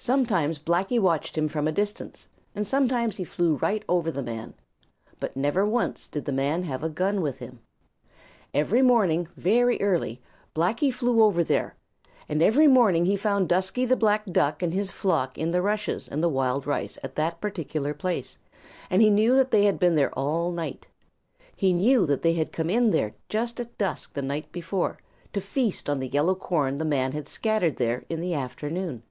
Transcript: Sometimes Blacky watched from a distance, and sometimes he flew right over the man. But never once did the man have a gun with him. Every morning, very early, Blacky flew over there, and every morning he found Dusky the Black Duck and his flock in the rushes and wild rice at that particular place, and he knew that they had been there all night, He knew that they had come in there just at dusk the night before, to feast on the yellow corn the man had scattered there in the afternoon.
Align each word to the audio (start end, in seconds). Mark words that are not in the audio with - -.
Sometimes 0.00 0.60
Blacky 0.60 0.98
watched 1.00 1.36
from 1.50 1.66
a 1.66 1.72
distance, 1.72 2.28
and 2.54 2.64
sometimes 2.66 3.16
he 3.16 3.24
flew 3.24 3.56
right 3.56 3.82
over 3.88 4.12
the 4.12 4.22
man. 4.22 4.54
But 5.18 5.36
never 5.36 5.66
once 5.66 6.06
did 6.06 6.24
the 6.24 6.32
man 6.32 6.62
have 6.62 6.84
a 6.84 6.88
gun 6.88 7.20
with 7.20 7.38
him. 7.38 7.58
Every 8.54 8.80
morning, 8.80 9.26
very 9.36 9.78
early, 9.82 10.22
Blacky 10.54 10.94
flew 10.94 11.20
over 11.22 11.42
there, 11.42 11.74
and 12.28 12.40
every 12.40 12.68
morning 12.68 13.04
he 13.06 13.16
found 13.16 13.48
Dusky 13.48 13.84
the 13.84 13.96
Black 13.96 14.24
Duck 14.26 14.62
and 14.62 14.72
his 14.72 14.92
flock 14.92 15.36
in 15.36 15.50
the 15.50 15.60
rushes 15.62 16.06
and 16.06 16.24
wild 16.24 16.64
rice 16.64 16.96
at 17.02 17.16
that 17.16 17.40
particular 17.40 17.92
place, 17.92 18.38
and 18.88 19.02
he 19.02 19.10
knew 19.10 19.34
that 19.34 19.50
they 19.50 19.64
had 19.64 19.80
been 19.80 19.96
there 19.96 20.12
all 20.16 20.52
night, 20.52 20.86
He 21.56 21.72
knew 21.72 22.06
that 22.06 22.22
they 22.22 22.34
had 22.34 22.52
come 22.52 22.70
in 22.70 22.92
there 22.92 23.14
just 23.28 23.58
at 23.58 23.76
dusk 23.76 24.14
the 24.14 24.22
night 24.22 24.52
before, 24.52 24.98
to 25.32 25.40
feast 25.40 25.90
on 25.90 25.98
the 25.98 26.08
yellow 26.08 26.36
corn 26.36 26.76
the 26.76 26.84
man 26.84 27.10
had 27.12 27.26
scattered 27.26 27.76
there 27.76 28.04
in 28.08 28.20
the 28.20 28.32
afternoon. 28.34 29.02